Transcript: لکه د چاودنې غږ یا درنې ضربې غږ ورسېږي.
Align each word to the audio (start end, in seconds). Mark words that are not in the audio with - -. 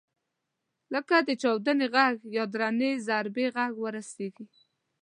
لکه 0.93 1.15
د 1.27 1.29
چاودنې 1.41 1.87
غږ 1.95 2.15
یا 2.37 2.43
درنې 2.53 2.91
ضربې 3.07 3.45
غږ 3.55 3.73
ورسېږي. 3.79 4.45